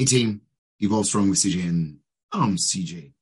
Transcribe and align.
Hey 0.00 0.06
team, 0.06 0.40
Evolve 0.78 1.04
Strong 1.04 1.28
with 1.28 1.40
CJ 1.40 1.68
and 1.68 1.98
I'm 2.32 2.56
CJ. 2.56 3.12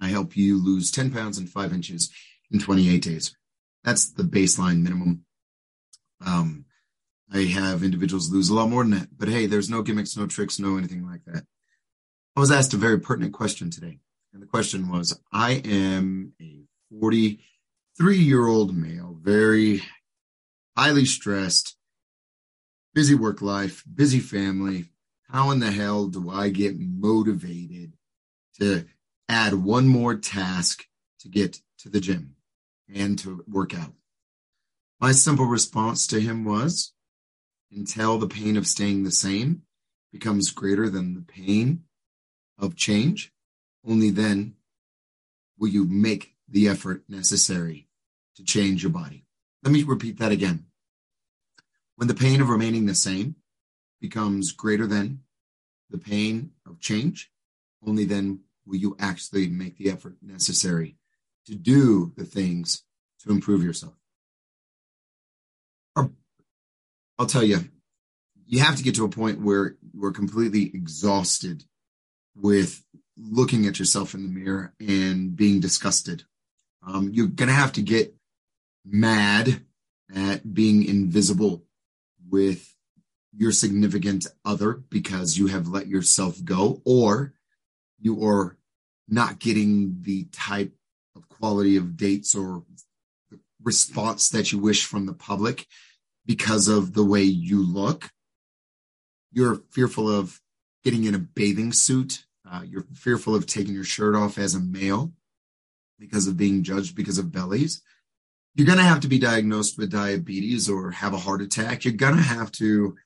I 0.00 0.08
help 0.08 0.36
you 0.36 0.60
lose 0.60 0.90
10 0.90 1.12
pounds 1.12 1.38
and 1.38 1.48
5 1.48 1.72
inches 1.72 2.10
in 2.50 2.58
28 2.58 3.00
days. 3.00 3.36
That's 3.84 4.10
the 4.10 4.24
baseline 4.24 4.82
minimum. 4.82 5.26
Um, 6.26 6.64
I 7.32 7.42
have 7.42 7.84
individuals 7.84 8.32
lose 8.32 8.48
a 8.48 8.54
lot 8.54 8.68
more 8.68 8.82
than 8.82 8.98
that, 8.98 9.16
but 9.16 9.28
hey, 9.28 9.46
there's 9.46 9.70
no 9.70 9.82
gimmicks, 9.82 10.16
no 10.16 10.26
tricks, 10.26 10.58
no 10.58 10.76
anything 10.76 11.06
like 11.06 11.20
that. 11.26 11.44
I 12.34 12.40
was 12.40 12.50
asked 12.50 12.74
a 12.74 12.78
very 12.78 12.98
pertinent 12.98 13.32
question 13.32 13.70
today. 13.70 14.00
And 14.32 14.42
the 14.42 14.48
question 14.48 14.90
was, 14.90 15.16
I 15.32 15.62
am 15.64 16.32
a 16.42 16.64
43 16.98 18.18
year 18.18 18.48
old 18.48 18.76
male, 18.76 19.16
very 19.22 19.82
highly 20.76 21.04
stressed, 21.04 21.76
busy 22.92 23.14
work 23.14 23.40
life, 23.40 23.84
busy 23.94 24.18
family, 24.18 24.86
how 25.30 25.50
in 25.50 25.60
the 25.60 25.70
hell 25.70 26.06
do 26.06 26.30
I 26.30 26.50
get 26.50 26.78
motivated 26.78 27.94
to 28.60 28.86
add 29.28 29.54
one 29.54 29.88
more 29.88 30.14
task 30.14 30.86
to 31.20 31.28
get 31.28 31.60
to 31.78 31.88
the 31.88 32.00
gym 32.00 32.36
and 32.92 33.18
to 33.20 33.44
work 33.48 33.74
out? 33.74 33.92
My 35.00 35.12
simple 35.12 35.46
response 35.46 36.06
to 36.08 36.20
him 36.20 36.44
was 36.44 36.92
until 37.72 38.18
the 38.18 38.28
pain 38.28 38.56
of 38.56 38.66
staying 38.66 39.04
the 39.04 39.10
same 39.10 39.62
becomes 40.12 40.50
greater 40.50 40.88
than 40.88 41.14
the 41.14 41.22
pain 41.22 41.84
of 42.58 42.76
change, 42.76 43.32
only 43.84 44.10
then 44.10 44.54
will 45.58 45.68
you 45.68 45.84
make 45.84 46.34
the 46.48 46.68
effort 46.68 47.02
necessary 47.08 47.88
to 48.36 48.44
change 48.44 48.82
your 48.82 48.92
body. 48.92 49.24
Let 49.62 49.72
me 49.72 49.82
repeat 49.82 50.18
that 50.18 50.32
again. 50.32 50.66
When 51.96 52.08
the 52.08 52.14
pain 52.14 52.40
of 52.40 52.48
remaining 52.48 52.86
the 52.86 52.94
same 52.94 53.36
becomes 54.08 54.52
greater 54.52 54.86
than 54.86 55.20
the 55.88 55.96
pain 55.96 56.50
of 56.66 56.78
change, 56.78 57.30
only 57.86 58.04
then 58.04 58.40
will 58.66 58.76
you 58.76 58.94
actually 59.00 59.48
make 59.48 59.78
the 59.78 59.90
effort 59.90 60.16
necessary 60.20 60.96
to 61.46 61.54
do 61.54 62.12
the 62.16 62.24
things 62.24 62.84
to 63.22 63.30
improve 63.30 63.64
yourself. 63.64 63.94
I'll 67.18 67.26
tell 67.26 67.44
you, 67.44 67.60
you 68.46 68.58
have 68.60 68.76
to 68.76 68.82
get 68.82 68.96
to 68.96 69.04
a 69.04 69.08
point 69.08 69.40
where 69.40 69.76
you're 69.94 70.12
completely 70.12 70.64
exhausted 70.74 71.64
with 72.34 72.84
looking 73.16 73.66
at 73.66 73.78
yourself 73.78 74.14
in 74.14 74.22
the 74.22 74.40
mirror 74.40 74.74
and 74.80 75.34
being 75.34 75.60
disgusted. 75.60 76.24
Um, 76.86 77.10
you're 77.12 77.28
going 77.28 77.48
to 77.48 77.54
have 77.54 77.72
to 77.74 77.82
get 77.82 78.14
mad 78.84 79.62
at 80.14 80.52
being 80.52 80.84
invisible 80.84 81.64
with 82.28 82.73
your 83.36 83.52
significant 83.52 84.26
other 84.44 84.74
because 84.90 85.36
you 85.36 85.48
have 85.48 85.68
let 85.68 85.86
yourself 85.86 86.42
go 86.44 86.80
or 86.84 87.32
you 88.00 88.24
are 88.24 88.56
not 89.08 89.38
getting 89.38 89.98
the 90.02 90.24
type 90.32 90.72
of 91.16 91.28
quality 91.28 91.76
of 91.76 91.96
dates 91.96 92.34
or 92.34 92.64
response 93.62 94.28
that 94.30 94.52
you 94.52 94.58
wish 94.58 94.84
from 94.84 95.06
the 95.06 95.14
public 95.14 95.66
because 96.26 96.68
of 96.68 96.94
the 96.94 97.04
way 97.04 97.22
you 97.22 97.62
look. 97.62 98.10
You're 99.32 99.62
fearful 99.70 100.08
of 100.08 100.40
getting 100.84 101.04
in 101.04 101.14
a 101.14 101.18
bathing 101.18 101.72
suit. 101.72 102.24
Uh, 102.50 102.62
you're 102.64 102.86
fearful 102.94 103.34
of 103.34 103.46
taking 103.46 103.74
your 103.74 103.84
shirt 103.84 104.14
off 104.14 104.38
as 104.38 104.54
a 104.54 104.60
male 104.60 105.12
because 105.98 106.26
of 106.26 106.36
being 106.36 106.62
judged 106.62 106.94
because 106.94 107.18
of 107.18 107.32
bellies 107.32 107.82
you're 108.54 108.66
going 108.66 108.78
to 108.78 108.84
have 108.84 109.00
to 109.00 109.08
be 109.08 109.18
diagnosed 109.18 109.76
with 109.76 109.90
diabetes 109.90 110.68
or 110.70 110.92
have 110.92 111.12
a 111.12 111.18
heart 111.18 111.42
attack. 111.42 111.84
You're 111.84 111.94
going 111.94 112.16
to 112.16 112.22
have 112.22 112.52
to 112.52 112.96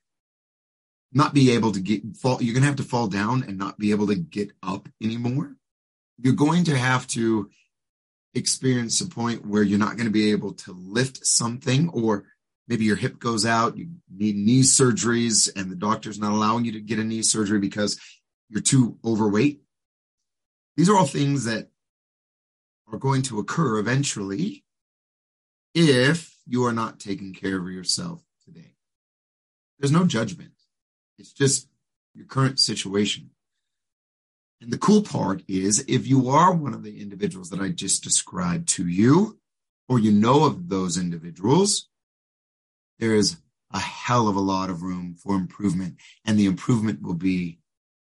not 1.12 1.34
be 1.34 1.52
able 1.52 1.72
to 1.72 1.80
get 1.80 2.16
fall. 2.16 2.42
You're 2.42 2.54
going 2.54 2.62
to 2.62 2.68
have 2.68 2.76
to 2.76 2.82
fall 2.82 3.08
down 3.08 3.44
and 3.44 3.58
not 3.58 3.78
be 3.78 3.90
able 3.90 4.06
to 4.08 4.14
get 4.14 4.52
up 4.62 4.88
anymore. 5.02 5.56
You're 6.18 6.34
going 6.34 6.64
to 6.64 6.76
have 6.76 7.06
to 7.08 7.50
experience 8.34 9.00
a 9.00 9.08
point 9.08 9.47
where 9.47 9.62
you're 9.62 9.78
not 9.78 9.97
going 9.97 10.06
to 10.06 10.12
be 10.12 10.30
able 10.32 10.52
to 10.52 10.72
lift 10.72 11.24
something 11.24 11.88
or 11.91 12.24
maybe 12.66 12.84
your 12.84 12.97
hip 12.97 13.18
goes 13.18 13.47
out. 13.47 13.76
You 13.76 13.88
need 14.10 14.36
knee 14.36 14.60
surgeries 14.60 15.50
and 15.56 15.70
the 15.70 15.76
doctor's 15.76 16.18
not 16.18 16.32
allowing 16.32 16.64
you 16.64 16.72
to 16.72 16.80
get 16.80 16.98
a 16.98 17.04
knee 17.04 17.22
surgery 17.22 17.58
because 17.58 17.98
you're 18.48 18.60
too 18.60 18.98
overweight. 19.04 19.62
These 20.76 20.88
are 20.88 20.97
all 20.97 21.06
things 21.06 21.44
that 21.44 21.68
are 22.92 22.98
going 22.98 23.22
to 23.22 23.38
occur 23.38 23.78
eventually 23.78 24.64
if 25.74 26.36
you 26.47 26.64
are 26.64 26.72
not 26.72 27.00
taking 27.00 27.34
care 27.34 27.58
of 27.58 27.68
yourself 27.68 28.22
today. 28.44 28.74
There's 29.78 29.92
no 29.92 30.04
judgment. 30.04 30.52
It's 31.18 31.32
just 31.32 31.68
your 32.14 32.26
current 32.26 32.60
situation. 32.60 33.30
And 34.60 34.72
the 34.72 34.78
cool 34.78 35.02
part 35.02 35.42
is 35.46 35.84
if 35.86 36.06
you 36.06 36.30
are 36.30 36.52
one 36.52 36.74
of 36.74 36.82
the 36.82 37.00
individuals 37.00 37.50
that 37.50 37.60
I 37.60 37.68
just 37.68 38.02
described 38.02 38.68
to 38.70 38.86
you, 38.86 39.38
or 39.88 39.98
you 39.98 40.12
know 40.12 40.44
of 40.44 40.68
those 40.68 40.98
individuals, 40.98 41.88
there 42.98 43.14
is 43.14 43.36
a 43.72 43.78
hell 43.78 44.28
of 44.28 44.36
a 44.36 44.40
lot 44.40 44.70
of 44.70 44.82
room 44.82 45.14
for 45.14 45.34
improvement 45.36 45.96
and 46.24 46.38
the 46.38 46.46
improvement 46.46 47.02
will 47.02 47.14
be 47.14 47.58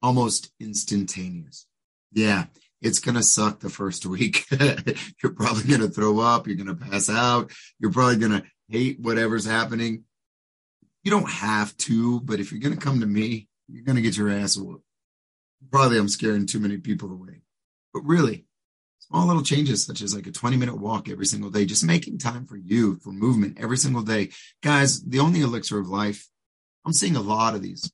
almost 0.01 0.51
instantaneous. 0.59 1.67
Yeah 2.11 2.45
it's 2.81 2.99
going 2.99 3.15
to 3.15 3.23
suck 3.23 3.59
the 3.59 3.69
first 3.69 4.05
week. 4.05 4.45
you're 5.23 5.33
probably 5.33 5.63
going 5.63 5.81
to 5.81 5.89
throw 5.89 6.19
up. 6.19 6.47
You're 6.47 6.57
going 6.57 6.75
to 6.75 6.85
pass 6.85 7.09
out. 7.09 7.51
You're 7.79 7.91
probably 7.91 8.17
going 8.17 8.41
to 8.41 8.43
hate 8.69 8.99
whatever's 8.99 9.45
happening. 9.45 10.03
You 11.03 11.11
don't 11.11 11.29
have 11.29 11.75
to, 11.77 12.19
but 12.21 12.39
if 12.39 12.51
you're 12.51 12.61
going 12.61 12.75
to 12.75 12.79
come 12.79 12.99
to 12.99 13.05
me, 13.05 13.47
you're 13.67 13.83
going 13.83 13.95
to 13.95 14.01
get 14.01 14.17
your 14.17 14.29
ass 14.29 14.57
whooped. 14.57 14.85
Probably 15.71 15.97
I'm 15.97 16.09
scaring 16.09 16.45
too 16.45 16.59
many 16.59 16.77
people 16.77 17.11
away. 17.11 17.41
But 17.93 18.01
really, 18.01 18.45
small 18.99 19.27
little 19.27 19.43
changes 19.43 19.85
such 19.85 20.01
as 20.01 20.15
like 20.15 20.27
a 20.27 20.31
20 20.31 20.57
minute 20.57 20.77
walk 20.77 21.09
every 21.09 21.25
single 21.25 21.49
day, 21.49 21.65
just 21.65 21.83
making 21.83 22.17
time 22.17 22.45
for 22.45 22.57
you, 22.57 22.97
for 22.97 23.11
movement 23.11 23.57
every 23.59 23.77
single 23.77 24.01
day. 24.01 24.29
Guys, 24.61 25.01
the 25.03 25.19
only 25.19 25.41
elixir 25.41 25.79
of 25.79 25.87
life, 25.87 26.27
I'm 26.85 26.93
seeing 26.93 27.15
a 27.15 27.21
lot 27.21 27.55
of 27.55 27.61
these 27.61 27.91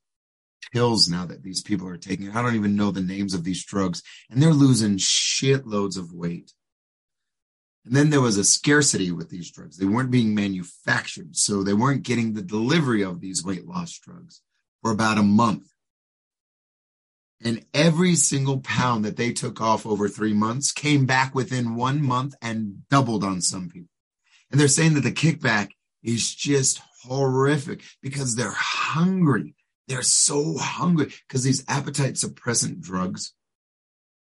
pills 0.74 1.10
now 1.10 1.26
that 1.26 1.44
these 1.44 1.62
people 1.62 1.88
are 1.88 1.98
taking. 1.98 2.30
I 2.30 2.42
don't 2.42 2.56
even 2.56 2.76
know 2.76 2.92
the 2.92 3.02
names 3.02 3.34
of 3.34 3.44
these 3.44 3.64
drugs, 3.64 4.04
and 4.30 4.42
they're 4.42 4.54
losing 4.54 4.98
shitloads 4.98 5.98
of 5.98 6.14
weight. 6.14 6.52
And 7.88 7.96
then 7.96 8.10
there 8.10 8.20
was 8.20 8.36
a 8.36 8.44
scarcity 8.44 9.14
with 9.14 9.30
these 9.30 9.50
drugs. 9.50 9.78
They 9.78 9.86
weren't 9.86 10.12
being 10.12 10.36
manufactured, 10.36 11.38
so 11.38 11.64
they 11.64 11.74
weren't 11.74 12.04
getting 12.04 12.34
the 12.34 12.42
delivery 12.42 13.02
of 13.02 13.22
these 13.22 13.46
weight 13.46 13.66
loss 13.66 13.98
drugs 13.98 14.42
for 14.82 14.92
about 14.92 15.18
a 15.18 15.24
month. 15.24 15.72
And 17.42 17.66
every 17.74 18.16
single 18.16 18.60
pound 18.60 19.06
that 19.06 19.16
they 19.16 19.32
took 19.32 19.62
off 19.62 19.86
over 19.86 20.10
three 20.10 20.34
months 20.34 20.74
came 20.74 21.06
back 21.06 21.34
within 21.34 21.76
one 21.76 22.04
month 22.04 22.36
and 22.42 22.86
doubled 22.90 23.24
on 23.24 23.40
some 23.40 23.70
people. 23.70 23.92
And 24.52 24.60
they're 24.60 24.68
saying 24.68 24.96
that 24.96 25.02
the 25.02 25.12
kickback 25.14 25.70
is 26.04 26.36
just 26.36 26.82
horrific 27.04 27.84
because 28.02 28.36
they're 28.36 28.52
hungry. 28.52 29.56
They're 29.88 30.02
so 30.02 30.58
hungry 30.58 31.14
because 31.26 31.44
these 31.44 31.64
appetite 31.70 32.16
suppressant 32.16 32.82
drugs 32.82 33.34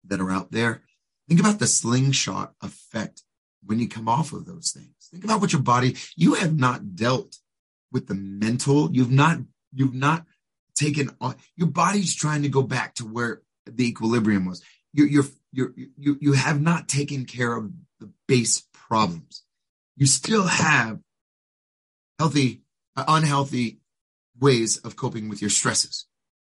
that 0.07 0.21
are 0.21 0.31
out 0.31 0.51
there. 0.51 0.83
Think 1.29 1.41
about 1.41 1.59
the 1.59 1.67
slingshot 1.67 2.55
effect 2.63 3.23
when 3.65 3.79
you 3.79 3.89
come 3.89 4.09
off 4.09 4.33
of 4.33 4.47
those 4.47 4.71
things. 4.73 4.93
Think 5.11 5.25
about 5.25 5.41
what 5.41 5.53
your 5.53 5.63
body, 5.63 5.97
you 6.17 6.35
have 6.35 6.57
not 6.59 6.95
dealt 6.95 7.37
with 7.93 8.07
the 8.07 8.15
mental. 8.15 8.91
You've 8.93 9.11
not, 9.11 9.39
you've 9.73 9.95
not 9.95 10.25
taken 10.75 11.11
on, 11.21 11.37
your 11.57 11.69
body's 11.69 12.15
trying 12.15 12.43
to 12.43 12.49
go 12.49 12.63
back 12.63 12.95
to 12.97 13.05
where 13.05 13.43
the 13.67 13.87
equilibrium 13.87 14.47
was. 14.47 14.63
You're, 14.93 15.09
you're, 15.09 15.25
you're, 15.53 15.73
you, 15.77 16.17
you 16.21 16.33
have 16.33 16.61
not 16.61 16.89
taken 16.89 17.25
care 17.25 17.55
of 17.55 17.71
the 17.99 18.11
base 18.27 18.65
problems. 18.73 19.43
You 19.97 20.07
still 20.07 20.47
have 20.47 21.01
healthy, 22.19 22.63
uh, 22.97 23.05
unhealthy 23.09 23.81
ways 24.39 24.79
of 24.79 24.97
coping 24.97 25.29
with 25.29 25.41
your 25.41 25.51
stresses. 25.51 26.07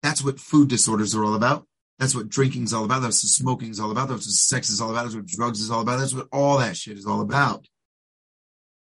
That's 0.02 0.22
what 0.22 0.40
food 0.40 0.68
disorders 0.68 1.14
are 1.14 1.24
all 1.24 1.34
about. 1.34 1.66
That's 1.98 2.14
what 2.14 2.28
drinking 2.28 2.64
is 2.64 2.74
all 2.74 2.84
about. 2.84 3.02
That's 3.02 3.22
what 3.22 3.30
smoking 3.30 3.70
is 3.70 3.78
all 3.78 3.90
about. 3.90 4.08
That's 4.08 4.26
what 4.26 4.32
sex 4.32 4.70
is 4.70 4.80
all 4.80 4.90
about. 4.90 5.04
That's 5.04 5.14
what 5.14 5.26
drugs 5.26 5.60
is 5.60 5.70
all 5.70 5.80
about. 5.80 5.98
That's 5.98 6.14
what 6.14 6.28
all 6.32 6.58
that 6.58 6.76
shit 6.76 6.98
is 6.98 7.06
all 7.06 7.20
about. 7.20 7.68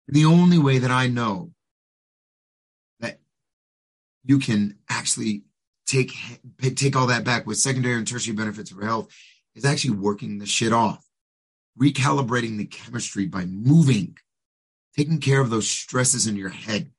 And 0.08 0.16
the 0.16 0.24
only 0.24 0.58
way 0.58 0.78
that 0.78 0.90
I 0.90 1.06
know 1.06 1.52
that 3.00 3.20
you 4.24 4.38
can 4.38 4.78
actually 4.88 5.44
take 5.86 6.12
take 6.76 6.96
all 6.96 7.06
that 7.06 7.24
back 7.24 7.46
with 7.46 7.58
secondary 7.58 7.96
and 7.96 8.06
tertiary 8.06 8.36
benefits 8.36 8.70
for 8.70 8.84
health 8.84 9.14
is 9.54 9.64
actually 9.64 9.96
working 9.96 10.38
the 10.38 10.46
shit 10.46 10.72
off, 10.72 11.06
recalibrating 11.80 12.58
the 12.58 12.66
chemistry 12.66 13.26
by 13.26 13.44
moving, 13.44 14.16
taking 14.96 15.20
care 15.20 15.40
of 15.40 15.50
those 15.50 15.68
stresses 15.68 16.26
in 16.26 16.36
your 16.36 16.50
head. 16.50 16.90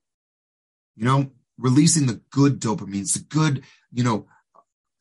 You 0.96 1.06
know, 1.06 1.32
releasing 1.58 2.08
the 2.08 2.22
good 2.30 2.60
dopamines, 2.60 3.14
the 3.14 3.20
good, 3.20 3.64
you 3.92 4.04
know, 4.04 4.28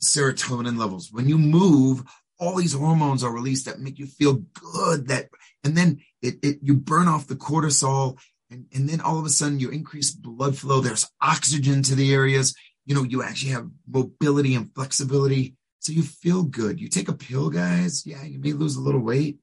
serotonin 0.03 0.79
levels. 0.79 1.11
When 1.13 1.29
you 1.29 1.39
move, 1.39 2.03
all 2.39 2.57
these 2.57 2.75
hormones 2.75 3.25
are 3.25 3.33
released 3.33 3.67
that 3.67 3.81
make 3.81 3.99
you 3.99 4.07
feel 4.07 4.45
good 4.55 5.09
that 5.09 5.29
and 5.65 5.77
then 5.77 6.01
it, 6.23 6.37
it 6.43 6.59
you 6.63 6.75
burn 6.75 7.09
off 7.09 7.27
the 7.27 7.35
cortisol 7.35 8.17
and, 8.49 8.67
and 8.73 8.89
then 8.89 9.01
all 9.01 9.19
of 9.19 9.25
a 9.25 9.29
sudden 9.29 9.59
you 9.59 9.71
increase 9.71 10.13
blood 10.13 10.57
flow 10.57 10.81
there's 10.81 11.11
oxygen 11.21 11.83
to 11.83 11.97
the 11.97 12.15
areas 12.15 12.55
you 12.89 12.95
know, 12.95 13.03
you 13.03 13.23
actually 13.23 13.53
have 13.53 13.69
mobility 13.87 14.55
and 14.55 14.75
flexibility. 14.75 15.55
So 15.81 15.93
you 15.93 16.03
feel 16.03 16.43
good. 16.43 16.81
You 16.81 16.89
take 16.89 17.11
a 17.11 17.13
pill, 17.13 17.51
guys. 17.51 18.07
Yeah, 18.07 18.25
you 18.25 18.39
may 18.39 18.53
lose 18.53 18.77
a 18.77 18.81
little 18.81 19.03
weight. 19.03 19.41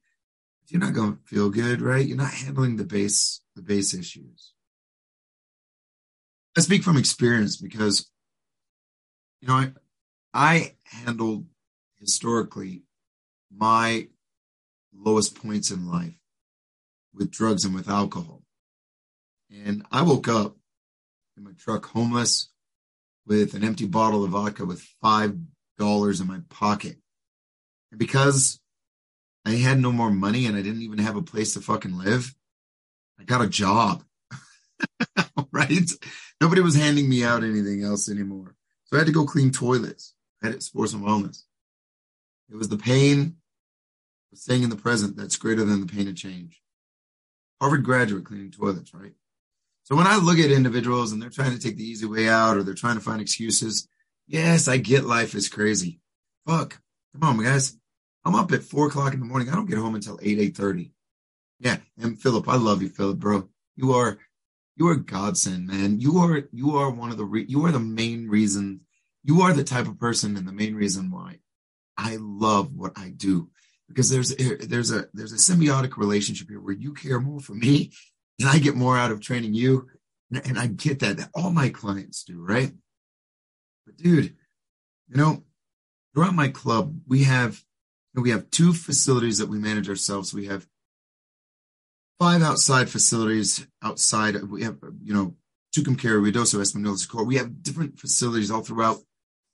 You're 0.66 0.80
not 0.80 0.94
going 0.94 1.12
to 1.12 1.18
feel 1.26 1.48
good, 1.48 1.80
right? 1.80 2.04
You're 2.04 2.16
not 2.16 2.32
handling 2.32 2.74
the 2.74 2.84
base, 2.84 3.40
the 3.54 3.62
base 3.62 3.94
issues. 3.94 4.52
I 6.58 6.60
speak 6.60 6.82
from 6.82 6.96
experience 6.96 7.56
because, 7.56 8.10
you 9.40 9.46
know, 9.46 9.54
I, 9.54 9.72
I 10.36 10.74
handled 10.84 11.46
historically 11.98 12.82
my 13.50 14.08
lowest 14.94 15.34
points 15.34 15.70
in 15.70 15.88
life 15.88 16.12
with 17.14 17.30
drugs 17.30 17.64
and 17.64 17.74
with 17.74 17.88
alcohol. 17.88 18.42
And 19.50 19.86
I 19.90 20.02
woke 20.02 20.28
up 20.28 20.54
in 21.38 21.44
my 21.44 21.52
truck 21.56 21.86
homeless 21.86 22.50
with 23.26 23.54
an 23.54 23.64
empty 23.64 23.86
bottle 23.86 24.24
of 24.24 24.32
vodka 24.32 24.66
with 24.66 24.82
five 25.00 25.34
dollars 25.78 26.20
in 26.20 26.26
my 26.26 26.40
pocket. 26.50 26.98
And 27.90 27.98
because 27.98 28.60
I 29.46 29.52
had 29.52 29.80
no 29.80 29.90
more 29.90 30.10
money 30.10 30.44
and 30.44 30.54
I 30.54 30.60
didn't 30.60 30.82
even 30.82 30.98
have 30.98 31.16
a 31.16 31.22
place 31.22 31.54
to 31.54 31.62
fucking 31.62 31.96
live, 31.96 32.34
I 33.18 33.24
got 33.24 33.40
a 33.40 33.48
job. 33.48 34.04
right? 35.50 35.90
Nobody 36.42 36.60
was 36.60 36.74
handing 36.74 37.08
me 37.08 37.24
out 37.24 37.42
anything 37.42 37.82
else 37.82 38.10
anymore. 38.10 38.54
So 38.84 38.96
I 38.96 38.98
had 38.98 39.06
to 39.06 39.14
go 39.14 39.24
clean 39.24 39.50
toilets. 39.50 40.12
I 40.42 40.58
sports 40.58 40.92
and 40.92 41.04
wellness. 41.04 41.42
It 42.50 42.56
was 42.56 42.68
the 42.68 42.78
pain 42.78 43.36
of 44.32 44.38
staying 44.38 44.62
in 44.62 44.70
the 44.70 44.76
present 44.76 45.16
that's 45.16 45.36
greater 45.36 45.64
than 45.64 45.80
the 45.80 45.92
pain 45.92 46.08
of 46.08 46.16
change. 46.16 46.62
Harvard 47.60 47.84
graduate 47.84 48.24
cleaning 48.24 48.50
toilets, 48.50 48.92
right? 48.94 49.12
So 49.84 49.96
when 49.96 50.06
I 50.06 50.16
look 50.16 50.38
at 50.38 50.50
individuals 50.50 51.12
and 51.12 51.22
they're 51.22 51.30
trying 51.30 51.52
to 51.52 51.58
take 51.58 51.76
the 51.76 51.88
easy 51.88 52.06
way 52.06 52.28
out 52.28 52.56
or 52.56 52.62
they're 52.62 52.74
trying 52.74 52.96
to 52.96 53.02
find 53.02 53.20
excuses, 53.20 53.88
yes, 54.26 54.68
I 54.68 54.76
get 54.76 55.04
life 55.04 55.34
is 55.34 55.48
crazy. 55.48 56.00
Fuck. 56.46 56.80
Come 57.12 57.38
on, 57.38 57.44
guys. 57.44 57.76
I'm 58.24 58.34
up 58.34 58.52
at 58.52 58.62
four 58.62 58.88
o'clock 58.88 59.14
in 59.14 59.20
the 59.20 59.26
morning. 59.26 59.48
I 59.48 59.54
don't 59.54 59.68
get 59.68 59.78
home 59.78 59.94
until 59.94 60.18
eight, 60.22 60.38
eight 60.38 60.56
thirty. 60.56 60.92
Yeah. 61.60 61.78
And 61.98 62.20
Philip, 62.20 62.48
I 62.48 62.56
love 62.56 62.82
you, 62.82 62.88
Philip, 62.88 63.18
bro. 63.18 63.48
You 63.76 63.92
are, 63.92 64.18
you 64.76 64.88
are 64.88 64.96
godsend, 64.96 65.66
man. 65.66 66.00
You 66.00 66.18
are, 66.18 66.42
you 66.52 66.76
are 66.76 66.90
one 66.90 67.10
of 67.10 67.16
the, 67.16 67.24
re- 67.24 67.46
you 67.48 67.64
are 67.64 67.72
the 67.72 67.80
main 67.80 68.28
reason. 68.28 68.80
You 69.26 69.42
are 69.42 69.52
the 69.52 69.64
type 69.64 69.88
of 69.88 69.98
person 69.98 70.36
and 70.36 70.46
the 70.46 70.52
main 70.52 70.76
reason 70.76 71.10
why 71.10 71.40
I 71.98 72.16
love 72.20 72.72
what 72.76 72.92
I 72.94 73.08
do 73.08 73.50
because 73.88 74.08
there's 74.08 74.32
there's 74.36 74.92
a 74.92 75.06
there's 75.14 75.32
a 75.32 75.36
symbiotic 75.36 75.96
relationship 75.96 76.48
here 76.48 76.60
where 76.60 76.74
you 76.74 76.94
care 76.94 77.18
more 77.18 77.40
for 77.40 77.54
me 77.54 77.90
and 78.38 78.48
I 78.48 78.58
get 78.58 78.76
more 78.76 78.96
out 78.96 79.10
of 79.10 79.20
training 79.20 79.52
you. 79.52 79.88
And 80.30 80.56
I 80.56 80.68
get 80.68 81.00
that 81.00 81.16
that 81.16 81.30
all 81.34 81.50
my 81.50 81.70
clients 81.70 82.22
do 82.22 82.40
right? 82.40 82.72
But 83.84 83.96
dude 83.96 84.36
you 85.08 85.16
know 85.16 85.42
throughout 86.14 86.34
my 86.34 86.46
club 86.46 86.96
we 87.08 87.24
have 87.24 87.60
we 88.14 88.30
have 88.30 88.48
two 88.50 88.72
facilities 88.72 89.38
that 89.38 89.48
we 89.48 89.58
manage 89.58 89.88
ourselves. 89.88 90.32
We 90.32 90.46
have 90.46 90.68
five 92.20 92.42
outside 92.42 92.88
facilities 92.88 93.66
outside 93.82 94.40
we 94.44 94.62
have 94.62 94.78
you 95.02 95.14
know 95.14 95.34
Tucumcari, 95.76 96.32
Ruidoso, 96.32 96.60
Espanola, 96.60 96.96
Socorro. 96.96 97.24
We 97.24 97.36
have 97.36 97.62
different 97.62 97.98
facilities 97.98 98.50
all 98.50 98.62
throughout 98.62 99.00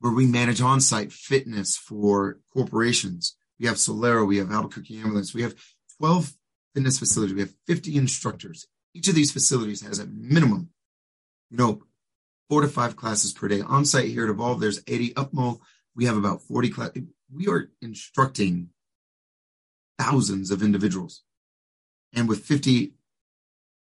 where 0.02 0.12
we 0.12 0.26
manage 0.26 0.60
on-site 0.60 1.12
fitness 1.12 1.76
for 1.76 2.38
corporations 2.52 3.36
we 3.62 3.68
have 3.68 3.76
Solero, 3.76 4.26
we 4.26 4.38
have 4.38 4.50
Albuquerque 4.50 4.98
Ambulance, 4.98 5.32
we 5.32 5.42
have 5.42 5.54
12 5.98 6.32
fitness 6.74 6.98
facilities, 6.98 7.32
we 7.32 7.42
have 7.42 7.54
50 7.68 7.96
instructors. 7.96 8.66
Each 8.92 9.06
of 9.06 9.14
these 9.14 9.30
facilities 9.30 9.82
has 9.82 10.00
a 10.00 10.06
minimum, 10.06 10.70
you 11.48 11.58
know, 11.58 11.82
four 12.50 12.62
to 12.62 12.68
five 12.68 12.96
classes 12.96 13.32
per 13.32 13.46
day. 13.46 13.60
On 13.60 13.84
site 13.84 14.08
here 14.08 14.24
at 14.24 14.30
Evolve, 14.30 14.58
there's 14.58 14.82
80 14.88 15.14
UPMO. 15.14 15.60
We 15.94 16.06
have 16.06 16.16
about 16.16 16.42
40 16.42 16.70
classes. 16.70 17.02
We 17.32 17.46
are 17.46 17.70
instructing 17.80 18.70
thousands 19.96 20.50
of 20.50 20.60
individuals 20.60 21.22
and 22.12 22.28
with 22.28 22.44
50 22.44 22.94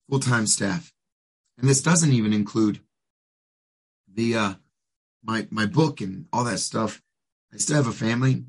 full 0.10 0.20
time 0.22 0.48
staff. 0.48 0.94
And 1.58 1.68
this 1.68 1.82
doesn't 1.82 2.14
even 2.14 2.32
include 2.32 2.80
the, 4.12 4.36
uh, 4.36 4.54
my, 5.28 5.46
my 5.52 5.66
book 5.66 6.02
and 6.02 6.26
all 6.34 6.46
that 6.46 6.60
stuff. 6.60 7.02
I 7.54 7.58
still 7.58 7.76
have 7.76 7.88
a 7.88 7.92
family. 7.92 8.46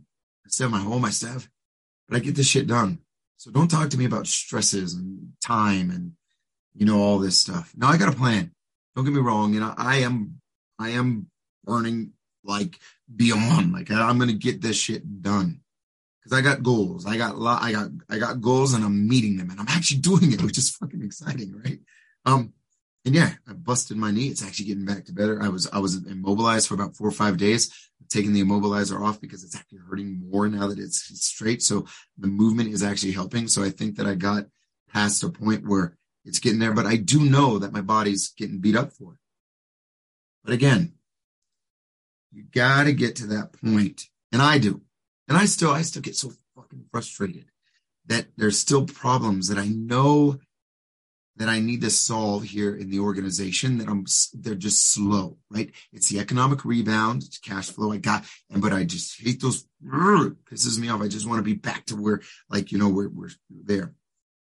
I 0.46 0.48
still 0.48 0.70
have 0.70 0.80
my 0.80 0.88
home, 0.88 1.04
I 1.04 1.10
still 1.10 1.30
have, 1.30 1.48
but 2.08 2.16
I 2.16 2.20
get 2.20 2.34
this 2.34 2.46
shit 2.46 2.66
done. 2.66 3.00
So 3.36 3.50
don't 3.50 3.68
talk 3.68 3.90
to 3.90 3.98
me 3.98 4.06
about 4.06 4.26
stresses 4.26 4.94
and 4.94 5.32
time 5.44 5.90
and, 5.90 6.12
you 6.74 6.86
know, 6.86 7.02
all 7.02 7.18
this 7.18 7.38
stuff. 7.38 7.72
Now 7.76 7.88
I 7.88 7.98
got 7.98 8.12
a 8.12 8.16
plan. 8.16 8.52
Don't 8.96 9.04
get 9.04 9.12
me 9.12 9.20
wrong. 9.20 9.52
You 9.52 9.60
know, 9.60 9.74
I 9.76 9.98
am, 9.98 10.40
I 10.78 10.90
am 10.90 11.26
burning 11.64 12.12
like 12.44 12.78
beyond, 13.14 13.72
like 13.72 13.90
I'm 13.90 14.18
to 14.20 14.32
get 14.32 14.62
this 14.62 14.76
shit 14.76 15.22
done 15.22 15.60
because 16.22 16.36
I 16.36 16.40
got 16.40 16.62
goals. 16.62 17.06
I 17.06 17.16
got, 17.16 17.38
lot, 17.38 17.62
I 17.62 17.72
got, 17.72 17.90
I 18.08 18.18
got 18.18 18.40
goals 18.40 18.72
and 18.72 18.84
I'm 18.84 19.06
meeting 19.06 19.36
them 19.36 19.50
and 19.50 19.60
I'm 19.60 19.68
actually 19.68 20.00
doing 20.00 20.32
it, 20.32 20.42
which 20.42 20.58
is 20.58 20.70
fucking 20.70 21.02
exciting. 21.02 21.60
Right. 21.62 21.80
Um, 22.24 22.54
and 23.08 23.16
yeah, 23.16 23.32
I 23.48 23.54
busted 23.54 23.96
my 23.96 24.10
knee. 24.10 24.26
It's 24.26 24.44
actually 24.44 24.66
getting 24.66 24.84
back 24.84 25.06
to 25.06 25.14
better. 25.14 25.42
I 25.42 25.48
was 25.48 25.66
I 25.72 25.78
was 25.78 25.96
immobilized 26.06 26.68
for 26.68 26.74
about 26.74 26.94
four 26.94 27.08
or 27.08 27.12
five 27.12 27.38
days, 27.38 27.72
taking 28.10 28.34
the 28.34 28.44
immobilizer 28.44 29.00
off 29.00 29.18
because 29.18 29.42
it's 29.42 29.56
actually 29.56 29.78
hurting 29.78 30.28
more 30.30 30.46
now 30.46 30.66
that 30.66 30.78
it's 30.78 31.00
straight. 31.24 31.62
So 31.62 31.86
the 32.18 32.26
movement 32.26 32.68
is 32.68 32.82
actually 32.82 33.12
helping. 33.12 33.48
So 33.48 33.64
I 33.64 33.70
think 33.70 33.96
that 33.96 34.06
I 34.06 34.14
got 34.14 34.44
past 34.92 35.24
a 35.24 35.30
point 35.30 35.66
where 35.66 35.96
it's 36.26 36.38
getting 36.38 36.58
there, 36.58 36.74
but 36.74 36.84
I 36.84 36.96
do 36.96 37.20
know 37.20 37.58
that 37.58 37.72
my 37.72 37.80
body's 37.80 38.28
getting 38.36 38.60
beat 38.60 38.76
up 38.76 38.92
for 38.92 39.14
it. 39.14 39.18
But 40.44 40.52
again, 40.52 40.92
you 42.30 42.44
got 42.54 42.84
to 42.84 42.92
get 42.92 43.16
to 43.16 43.26
that 43.28 43.54
point, 43.54 44.04
and 44.32 44.42
I 44.42 44.58
do, 44.58 44.82
and 45.28 45.38
I 45.38 45.46
still 45.46 45.70
I 45.70 45.80
still 45.80 46.02
get 46.02 46.14
so 46.14 46.30
fucking 46.54 46.84
frustrated 46.92 47.46
that 48.04 48.26
there's 48.36 48.58
still 48.58 48.84
problems 48.84 49.48
that 49.48 49.56
I 49.56 49.68
know 49.68 50.40
that 51.38 51.48
I 51.48 51.60
need 51.60 51.80
to 51.82 51.90
solve 51.90 52.42
here 52.42 52.74
in 52.74 52.90
the 52.90 52.98
organization 52.98 53.78
that 53.78 53.88
I'm 53.88 54.04
they're 54.34 54.54
just 54.54 54.92
slow, 54.92 55.38
right? 55.50 55.70
It's 55.92 56.08
the 56.08 56.18
economic 56.18 56.64
rebound, 56.64 57.22
it's 57.22 57.38
cash 57.38 57.70
flow. 57.70 57.92
I 57.92 57.98
got, 57.98 58.24
and 58.50 58.60
but 58.60 58.72
I 58.72 58.84
just 58.84 59.20
hate 59.22 59.40
those 59.40 59.64
pisses 59.82 60.78
me 60.78 60.88
off. 60.88 61.00
I 61.00 61.08
just 61.08 61.28
want 61.28 61.38
to 61.38 61.44
be 61.44 61.54
back 61.54 61.86
to 61.86 61.96
where, 61.96 62.20
like, 62.50 62.72
you 62.72 62.78
know, 62.78 62.88
we're 62.88 63.08
we're 63.08 63.30
there, 63.50 63.94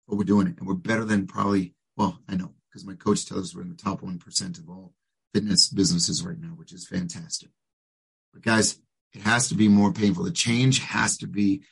but 0.08 0.16
we're 0.16 0.24
doing 0.24 0.46
it, 0.46 0.58
and 0.58 0.66
we're 0.66 0.74
better 0.74 1.04
than 1.04 1.26
probably. 1.26 1.74
Well, 1.96 2.18
I 2.28 2.36
know 2.36 2.54
because 2.70 2.86
my 2.86 2.94
coach 2.94 3.26
tells 3.26 3.42
us 3.42 3.54
we're 3.54 3.62
in 3.62 3.68
the 3.68 3.74
top 3.74 4.02
one 4.02 4.18
percent 4.18 4.58
of 4.58 4.68
all 4.68 4.94
fitness 5.32 5.68
businesses 5.68 6.24
right 6.24 6.38
now, 6.38 6.50
which 6.50 6.72
is 6.72 6.86
fantastic. 6.86 7.50
But 8.32 8.42
guys, 8.42 8.78
it 9.12 9.22
has 9.22 9.48
to 9.48 9.54
be 9.54 9.68
more 9.68 9.92
painful. 9.92 10.24
The 10.24 10.30
change 10.30 10.78
has 10.80 11.16
to 11.18 11.26
be 11.26 11.62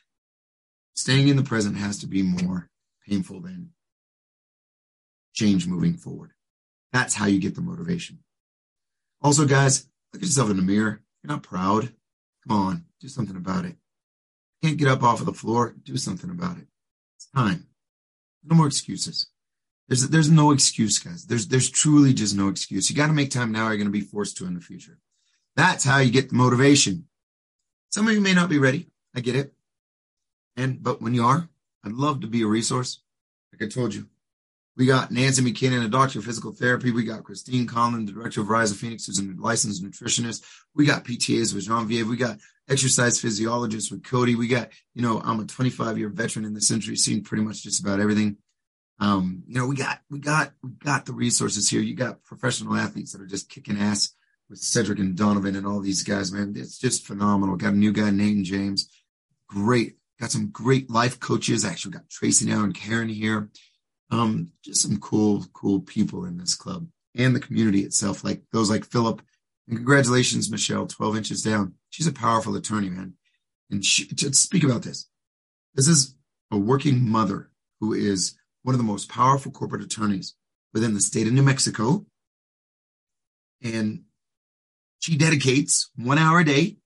staying 0.95 1.29
in 1.29 1.37
the 1.37 1.43
present 1.43 1.77
has 1.77 1.99
to 1.99 2.07
be 2.07 2.21
more 2.23 2.69
painful 3.07 3.41
than 3.41 3.69
change 5.33 5.67
moving 5.67 5.95
forward. 5.95 6.31
That's 6.91 7.15
how 7.15 7.25
you 7.25 7.39
get 7.39 7.55
the 7.55 7.61
motivation. 7.61 8.19
Also, 9.21 9.45
guys, 9.45 9.87
look 10.13 10.21
at 10.21 10.27
yourself 10.27 10.49
in 10.51 10.57
the 10.57 10.63
mirror. 10.63 11.01
You're 11.23 11.31
not 11.33 11.43
proud. 11.43 11.93
Come 12.47 12.57
on, 12.57 12.85
do 12.99 13.07
something 13.07 13.37
about 13.37 13.65
it. 13.65 13.75
Can't 14.61 14.77
get 14.77 14.87
up 14.87 15.03
off 15.03 15.19
of 15.19 15.25
the 15.25 15.33
floor. 15.33 15.75
Do 15.83 15.97
something 15.97 16.29
about 16.29 16.57
it. 16.57 16.67
It's 17.17 17.27
time. 17.35 17.67
No 18.43 18.55
more 18.55 18.67
excuses. 18.67 19.27
There's 19.87 20.07
there's 20.09 20.31
no 20.31 20.51
excuse, 20.51 20.99
guys. 20.99 21.25
There's 21.25 21.47
there's 21.47 21.69
truly 21.69 22.13
just 22.13 22.35
no 22.35 22.47
excuse. 22.47 22.89
You 22.89 22.95
got 22.95 23.07
to 23.07 23.13
make 23.13 23.31
time 23.31 23.51
now. 23.51 23.65
Or 23.65 23.69
you're 23.69 23.77
going 23.77 23.87
to 23.87 23.91
be 23.91 24.01
forced 24.01 24.37
to 24.37 24.45
in 24.45 24.53
the 24.53 24.61
future. 24.61 24.99
That's 25.55 25.83
how 25.83 25.99
you 25.99 26.11
get 26.11 26.29
the 26.29 26.35
motivation. 26.35 27.07
Some 27.91 28.07
of 28.07 28.13
you 28.13 28.21
may 28.21 28.33
not 28.33 28.49
be 28.49 28.57
ready. 28.57 28.87
I 29.15 29.19
get 29.19 29.35
it. 29.35 29.53
And 30.55 30.81
but 30.81 31.01
when 31.01 31.13
you 31.13 31.23
are, 31.25 31.49
I'd 31.83 31.91
love 31.91 32.21
to 32.21 32.27
be 32.27 32.43
a 32.43 32.47
resource. 32.47 32.99
Like 33.51 33.67
I 33.67 33.71
told 33.71 33.93
you, 33.93 34.07
we 34.75 34.85
got 34.87 35.11
Nancy 35.11 35.41
McKinnon, 35.41 35.85
a 35.85 35.89
doctor 35.89 36.19
of 36.19 36.25
physical 36.25 36.51
therapy. 36.51 36.91
We 36.91 37.03
got 37.03 37.23
Christine 37.23 37.67
Conlon, 37.67 38.07
the 38.07 38.11
director 38.11 38.41
of 38.41 38.49
Rise 38.49 38.71
of 38.71 38.77
Phoenix, 38.77 39.05
who's 39.05 39.19
a 39.19 39.23
licensed 39.37 39.83
nutritionist. 39.83 40.43
We 40.73 40.85
got 40.85 41.05
PTAs 41.05 41.53
with 41.53 41.65
Genevieve. 41.65 42.07
We 42.07 42.17
got 42.17 42.39
exercise 42.67 43.19
physiologists 43.19 43.91
with 43.91 44.03
Cody. 44.03 44.35
We 44.35 44.47
got, 44.47 44.69
you 44.95 45.03
know, 45.03 45.21
I'm 45.23 45.39
a 45.39 45.45
25 45.45 45.99
year 45.99 46.09
veteran 46.09 46.45
in 46.45 46.55
this 46.55 46.71
industry, 46.71 46.95
seen 46.95 47.23
pretty 47.23 47.43
much 47.43 47.61
just 47.61 47.81
about 47.81 47.99
everything. 47.99 48.37
Um, 48.99 49.43
you 49.47 49.59
know, 49.59 49.67
we 49.67 49.75
got, 49.75 49.99
we 50.09 50.19
got, 50.19 50.53
we 50.63 50.71
got 50.71 51.05
the 51.05 51.13
resources 51.13 51.69
here. 51.69 51.81
You 51.81 51.95
got 51.95 52.23
professional 52.23 52.75
athletes 52.75 53.11
that 53.11 53.21
are 53.21 53.27
just 53.27 53.49
kicking 53.49 53.77
ass 53.77 54.15
with 54.49 54.59
Cedric 54.59 54.99
and 54.99 55.15
Donovan 55.15 55.55
and 55.55 55.67
all 55.67 55.81
these 55.81 56.03
guys, 56.03 56.31
man. 56.31 56.53
It's 56.55 56.79
just 56.79 57.05
phenomenal. 57.05 57.57
Got 57.57 57.73
a 57.73 57.77
new 57.77 57.91
guy, 57.91 58.09
Nathan 58.09 58.43
James. 58.43 58.89
Great. 59.47 59.97
Got 60.19 60.31
some 60.31 60.49
great 60.49 60.89
life 60.89 61.19
coaches. 61.19 61.65
Actually 61.65 61.91
got 61.91 62.09
Tracy 62.09 62.45
now 62.45 62.63
and 62.63 62.73
Karen 62.73 63.09
here 63.09 63.49
um, 64.13 64.51
just 64.63 64.81
some 64.81 64.99
cool, 64.99 65.45
cool 65.53 65.79
people 65.81 66.25
in 66.25 66.37
this 66.37 66.55
club 66.55 66.87
and 67.15 67.35
the 67.35 67.39
community 67.39 67.81
itself, 67.81 68.23
like 68.23 68.43
those 68.51 68.69
like 68.69 68.85
Philip. 68.85 69.21
And 69.67 69.77
congratulations, 69.77 70.51
Michelle, 70.51 70.87
12 70.87 71.17
inches 71.17 71.41
down. 71.41 71.75
She's 71.89 72.07
a 72.07 72.13
powerful 72.13 72.55
attorney, 72.55 72.89
man. 72.89 73.13
And 73.71 73.83
she, 73.83 74.05
to 74.07 74.33
speak 74.33 74.63
about 74.63 74.83
this, 74.83 75.09
this 75.73 75.87
is 75.87 76.15
a 76.51 76.57
working 76.57 77.09
mother 77.09 77.49
who 77.79 77.93
is 77.93 78.37
one 78.61 78.75
of 78.75 78.79
the 78.79 78.85
most 78.85 79.09
powerful 79.09 79.51
corporate 79.51 79.83
attorneys 79.83 80.35
within 80.73 80.93
the 80.93 81.01
state 81.01 81.27
of 81.27 81.33
New 81.33 81.43
Mexico. 81.43 82.05
And 83.63 84.03
She 84.99 85.17
dedicates 85.17 85.89
one 85.95 86.17
hour 86.17 86.39
a 86.39 86.45
day 86.45 86.77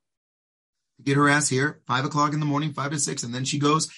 to 0.97 1.03
get 1.03 1.17
her 1.17 1.27
ass 1.27 1.49
here, 1.49 1.81
five 1.87 2.05
o'clock 2.05 2.33
in 2.33 2.39
the 2.39 2.45
morning, 2.45 2.73
five 2.73 2.91
to 2.91 2.99
six, 2.99 3.23
and 3.23 3.33
then 3.33 3.45
she 3.45 3.59
goes. 3.59 3.89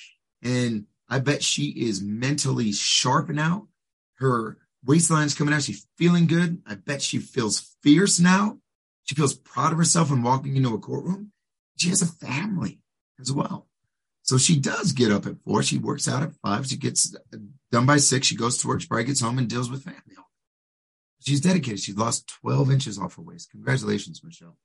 And 0.42 0.86
I 1.10 1.20
bet 1.20 1.44
she 1.44 1.70
is 1.70 2.02
mentally 2.02 2.72
sharp 2.72 3.30
now. 3.30 3.68
Her 4.16 4.58
waistline's 4.86 5.34
coming 5.34 5.54
out. 5.54 5.64
She's 5.64 5.88
feeling 5.98 6.28
good. 6.28 6.62
I 6.68 6.76
bet 6.76 7.02
she 7.02 7.18
feels 7.18 7.76
fierce 7.82 8.20
now. 8.20 8.60
She 9.06 9.16
feels 9.16 9.34
proud 9.34 9.72
of 9.72 9.80
herself 9.80 10.12
when 10.12 10.22
walking 10.22 10.56
into 10.56 10.74
a 10.74 10.80
courtroom. 10.80 11.32
She 11.78 11.90
has 11.90 12.02
a 12.02 12.06
family 12.06 12.80
as 13.20 13.32
well. 13.32 13.68
So 14.22 14.38
she 14.38 14.60
does 14.60 14.92
get 14.92 15.12
up 15.12 15.26
at 15.26 15.42
four. 15.44 15.64
She 15.64 15.80
works 15.80 16.08
out 16.08 16.22
at 16.22 16.34
five. 16.44 16.68
She 16.68 16.78
gets 16.78 17.16
done 17.72 17.86
by 17.88 17.98
six. 17.98 18.28
She 18.28 18.36
goes 18.36 18.60
to 18.60 18.68
work. 18.68 18.82
She 18.82 18.88
probably 18.88 19.06
gets 19.06 19.22
home 19.22 19.40
and 19.40 19.50
deals 19.50 19.72
with 19.72 19.84
family. 19.84 20.02
She's 21.26 21.42
dedicated. 21.42 21.80
She's 21.80 21.98
lost 21.98 22.28
12 22.42 22.72
inches 22.72 23.00
off 23.00 23.16
her 23.16 23.22
waist. 23.22 23.52
Congratulations, 23.52 24.24
Michelle. 24.24 24.58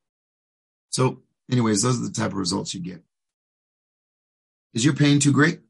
So, 0.89 1.21
anyways, 1.51 1.81
those 1.81 1.99
are 1.99 2.05
the 2.05 2.11
type 2.11 2.31
of 2.31 2.37
results 2.37 2.73
you 2.73 2.81
get. 2.81 3.03
Is 4.73 4.85
your 4.85 4.93
pain 4.93 5.19
too 5.19 5.31
great? 5.31 5.61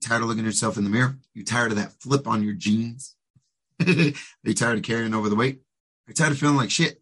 Tired 0.00 0.22
of 0.22 0.28
looking 0.28 0.44
at 0.44 0.46
yourself 0.46 0.78
in 0.78 0.84
the 0.84 0.90
mirror? 0.90 1.18
You 1.34 1.44
tired 1.44 1.72
of 1.72 1.76
that 1.76 1.92
flip 1.92 2.26
on 2.26 2.42
your 2.42 2.54
jeans? 2.54 3.16
are 3.86 4.12
you 4.44 4.54
tired 4.54 4.78
of 4.78 4.84
carrying 4.84 5.14
over 5.14 5.28
the 5.28 5.36
weight? 5.36 5.56
Are 5.56 6.10
you 6.10 6.14
tired 6.14 6.32
of 6.32 6.38
feeling 6.38 6.56
like 6.56 6.70
shit? 6.70 7.00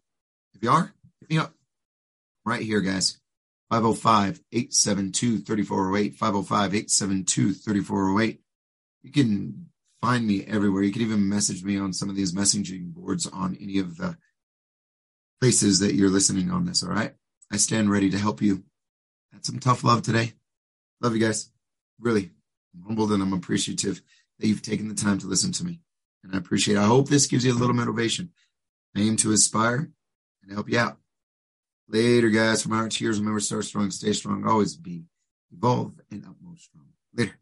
If 0.53 0.63
you 0.63 0.69
are, 0.69 0.93
hit 1.21 1.29
me 1.29 1.37
up. 1.37 1.53
Right 2.45 2.61
here, 2.61 2.81
guys. 2.81 3.19
505 3.69 4.41
872 4.51 5.39
3408. 5.39 6.15
505 6.15 6.75
872 6.75 7.53
3408. 7.53 8.41
You 9.03 9.11
can 9.11 9.69
find 10.01 10.25
me 10.25 10.43
everywhere. 10.45 10.83
You 10.83 10.91
can 10.91 11.01
even 11.01 11.29
message 11.29 11.63
me 11.63 11.77
on 11.77 11.93
some 11.93 12.09
of 12.09 12.15
these 12.15 12.33
messaging 12.33 12.93
boards 12.93 13.27
on 13.27 13.57
any 13.61 13.79
of 13.79 13.97
the 13.97 14.17
places 15.39 15.79
that 15.79 15.95
you're 15.95 16.09
listening 16.09 16.51
on 16.51 16.65
this. 16.65 16.83
All 16.83 16.89
right. 16.89 17.13
I 17.51 17.57
stand 17.57 17.89
ready 17.89 18.09
to 18.09 18.17
help 18.17 18.41
you. 18.41 18.63
Had 19.31 19.45
some 19.45 19.59
tough 19.59 19.83
love 19.83 20.01
today. 20.01 20.33
Love 21.01 21.15
you 21.15 21.21
guys. 21.21 21.51
Really. 21.99 22.31
I'm 22.73 22.83
humbled 22.83 23.11
and 23.11 23.21
I'm 23.21 23.33
appreciative 23.33 24.01
that 24.39 24.47
you've 24.47 24.61
taken 24.61 24.87
the 24.87 24.95
time 24.95 25.19
to 25.19 25.27
listen 25.27 25.51
to 25.53 25.65
me. 25.65 25.81
And 26.23 26.33
I 26.33 26.37
appreciate 26.37 26.75
it. 26.75 26.81
I 26.81 26.85
hope 26.85 27.07
this 27.07 27.27
gives 27.27 27.45
you 27.45 27.53
a 27.53 27.57
little 27.57 27.75
motivation. 27.75 28.31
I 28.95 29.01
aim 29.01 29.15
to 29.17 29.31
aspire 29.31 29.89
and 30.43 30.51
help 30.51 30.69
you 30.69 30.79
out. 30.79 30.97
Later, 31.87 32.29
guys. 32.29 32.61
From 32.61 32.73
our 32.73 32.89
cheers, 32.89 33.19
remember, 33.19 33.39
start 33.39 33.65
strong, 33.65 33.89
stay 33.89 34.13
strong, 34.13 34.45
always 34.45 34.75
be, 34.75 35.05
evolve, 35.51 35.93
and 36.11 36.25
utmost 36.25 36.65
strong. 36.65 36.85
Later. 37.15 37.38